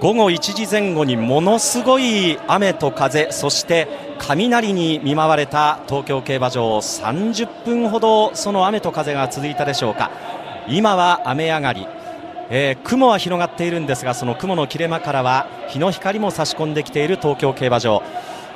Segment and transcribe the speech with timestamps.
[0.00, 3.86] 午後1時前後にものすごい雨と風そして
[4.18, 10.10] 雷に見舞われた東京競馬場30分ほどその雨と風が続いたでしょうか。
[10.68, 11.86] 今は雨上がり、
[12.48, 18.02] えー、雲は広がっているんですがその雲の切れ間からは日の光も差し込んできている東京競馬場。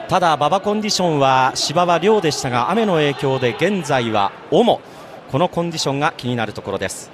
[0.08, 4.80] ただ馬場コンディションは芝は良でしたが雨の影響で現在は主
[5.30, 7.11] このコンディションが気になるところです。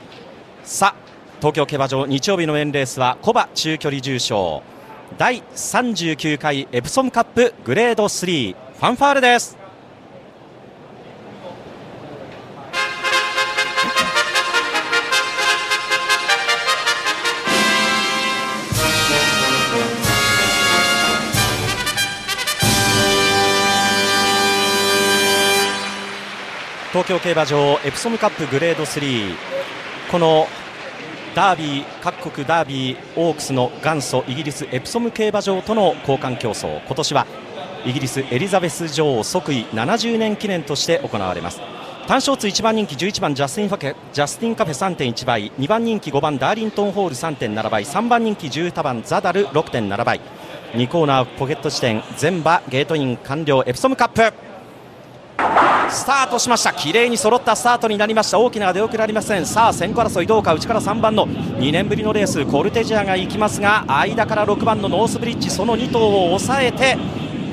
[0.62, 1.10] さあ
[1.41, 4.62] 東京競馬場日曜日のメンレースはコバ中距離重賞。
[5.17, 9.57] 第39回エプソムカップグレード3ファンファーレです。
[26.91, 29.34] 東京競馬場エプソムカップグレード3
[30.11, 30.47] この
[31.34, 36.84] ダービー各国ダービーオークスの元祖イギリスエプソム競馬場との交換競走。
[36.84, 37.27] 今年は
[37.84, 41.61] イギリスエリザベス女王即位70年記念として行われます。
[42.08, 45.53] 単勝通1番人気11番ジャスティンファケジャスティンカフェ3.1倍。
[45.53, 47.84] 2番人気5番ダーリントンホール3.7倍。
[47.84, 50.20] 3番人気10番ザダル6.7倍。
[50.73, 53.62] 2コーナーポケット地点全馬ゲートイン完了。
[53.67, 55.70] エプソムカップ。
[55.92, 56.72] スタートしました。
[56.72, 58.38] 綺麗に揃ったスタートになりました。
[58.38, 59.46] 大きな出遅れありません。
[59.46, 60.55] さあ先行争いどうか。
[60.55, 62.44] 内から3番の2年ぶりのレース。
[62.46, 66.96] コルテジアが行きますが間から6番のノースブリッジその2頭を抑えて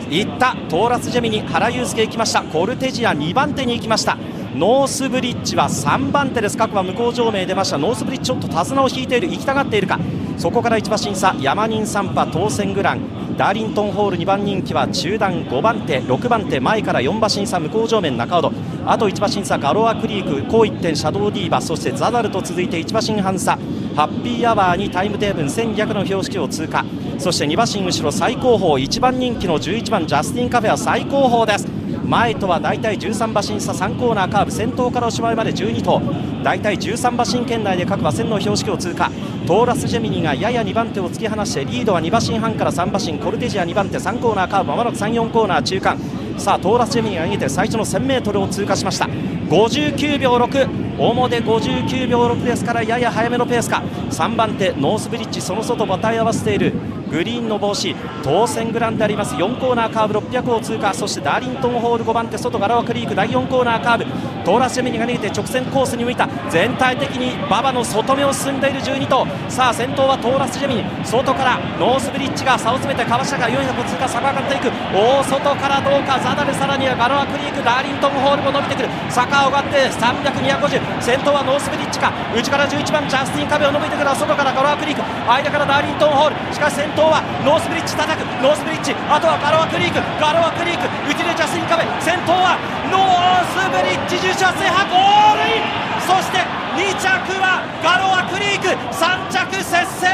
[0.10, 0.56] いった。
[0.70, 2.44] トーラスジェミに原祐介行きました。
[2.44, 4.18] コルテジア2番手に行きました。
[4.56, 6.58] ノースブリッジは3番手です。
[6.58, 7.78] 各馬向こう上名出ました。
[7.78, 9.28] ノースブリッジちょっと手綱を引いている。
[9.28, 10.00] 行きたがっているか。
[10.38, 13.17] そこから1馬審査山人3馬当選グラン。
[13.38, 18.52] ダーリントンホール2番人気は中段5番手6番手前から4馬審査向こう上面中ほど
[18.88, 23.60] あと1馬審査ガロアクリーク高1点シャドウディーバそしてザダルと続いて1馬審半差。
[23.96, 26.86] ハッピーアワーにタイムテーブル1200の標識を通過。
[27.20, 31.77] そして2馬身後ろ最後方1番人気の11番ジャスティンカフェは最後方です。
[32.08, 36.02] 前とは大体13馬身差3コーナーカーブ先頭からおしまいまで12頭。
[36.42, 39.12] 大体13馬身圏内で各馬線の標識を通過。
[39.46, 45.98] トーラスジェミニがやや2番手を突き放してリードは2馬身半から3馬身コルテジア2番手3コーナーカーブまもなく34コーナー中間。
[46.38, 49.06] さあトーラスジェミニが逃げて最初の 1000m を通過しました。
[49.06, 53.84] 59秒6表59秒6ですからやや早めのペースか。
[54.12, 55.42] 3番手ノースブリッジ。
[55.42, 56.74] その外馬体合わせている。
[57.10, 57.96] グリーンの帽子。
[58.24, 59.36] トーセングランであります。
[59.36, 60.94] 4コーナーカーブ600を通過。
[60.94, 63.16] そしてダーリントンホール5番手外ガロアクリーク。
[63.16, 64.06] 第4コーナーカーブ。
[64.48, 66.26] トーラスジェミニが逃げて直線コースに向いた。
[66.50, 69.28] 全体的に馬場の外目を進んでいる12頭。
[69.52, 70.86] さあ先頭はトーラスジェミニ。
[71.04, 74.08] 外からノースブリッジが差を詰めて残り400を通過。
[74.08, 90.88] 坂上がっていく大外からどうかザダルさらにはガロアクリークダーリントンホールも伸びてくる坂を上がって300250先頭はノースブリッジか内から11番ジャスティンカフェ伸びてくる外からガロアクリーク間からダーリントンホールしかし先頭はノースブリッジ叩くノースブリッジあとはガロアクリークガロアクリーク
[91.18, 92.62] 内でジャスティン壁先頭は
[92.94, 96.38] ノースブリッジ重車制覇ゴールインそして
[96.78, 98.68] 2着はガロアクリーク。
[98.94, 100.12] 3着接戦。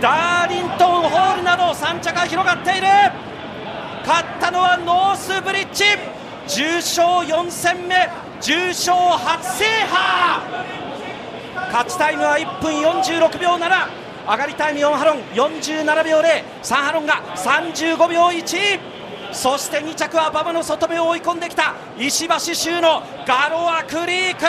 [0.00, 2.86] ダーリントンホールなど3着が広がっている。
[4.04, 5.84] 勝ったのはノースブリッジ。
[6.48, 7.94] 重賞4戦目。
[8.40, 10.42] 重賞初制覇。
[11.72, 13.60] 勝ちタイムは1分46秒7
[14.28, 15.18] 上がりタイム4ハロン。
[15.32, 18.95] 47秒03ハロンが35秒1
[19.36, 24.44] そして2着は馬場の外目を追い込んできた石橋周のガロアクリーク。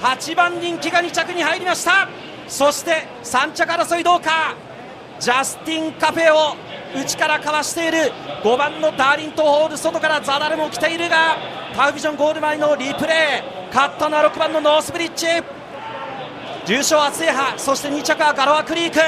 [0.00, 2.08] 8番人気が2着に入りました。
[2.46, 4.54] そして3着争いどうか。
[5.18, 6.54] ジャスティン・カフェを
[6.94, 8.12] 内からかわしている
[8.44, 11.36] 5番のダーリントホール外からザダルも来ているが
[11.74, 15.26] タウビジョンゴール前のリプレー勝ったのは6番のノースブリッジ。
[16.66, 19.00] 重賞初制覇そして2着はガロアクリーク。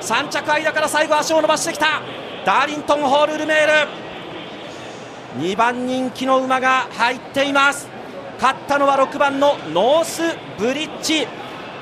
[0.00, 2.02] 3着間から最後足を伸ばしてきた
[2.44, 4.01] ダーリントンホールルメール。
[5.38, 7.88] 2番人気の馬が入っています。
[8.40, 10.22] 勝ったのは6番のノース
[10.58, 11.26] ブリッジ。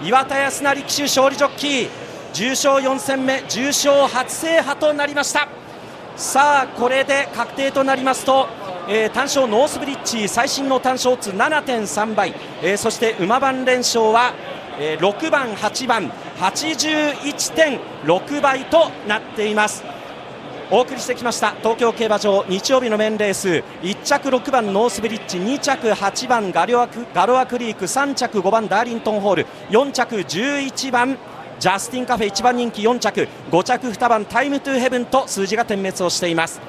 [0.03, 1.89] 岩田康成騎手勝利ジョッキー。
[2.33, 5.49] 重賞4戦目重賞初制覇となりました。
[6.17, 8.47] さあこれで確定となりますと、
[8.89, 14.35] えー、単勝ノースブリッジ最新の単勝値7.3倍、えー、そして馬番連勝は
[14.83, 19.85] えー、6番、8番81.6倍となっています。
[20.73, 31.19] お送りしてきました東京競馬場日曜日のメンレース1着6番ノースブリッジ2着8番ガロアクガロアクリーク3着5番ダーリントンホール4着11番
[31.59, 36.61] ジャスティンカフェ1番人気4着5着2番タイムトゥーヘブンと数字が点滅をしています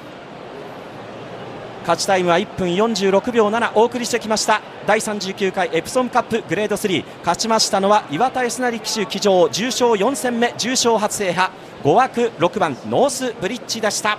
[1.81, 11.51] 勝ちタイムは1分46秒7お送りしてきました第39回エプソンカップグレード3勝ちましたのは岩田康成騎手騎乗重賞4戦目重賞初制覇
[11.83, 14.17] 5枠6番ノースブリッジでした。